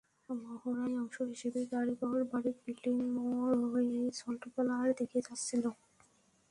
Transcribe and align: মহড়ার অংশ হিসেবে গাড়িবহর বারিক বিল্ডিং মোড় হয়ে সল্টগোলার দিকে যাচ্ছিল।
মহড়ার 0.43 0.91
অংশ 1.01 1.17
হিসেবে 1.31 1.59
গাড়িবহর 1.71 2.21
বারিক 2.31 2.57
বিল্ডিং 2.65 2.95
মোড় 3.15 3.61
হয়ে 3.65 3.99
সল্টগোলার 4.19 4.87
দিকে 4.99 5.19
যাচ্ছিল। 5.27 5.63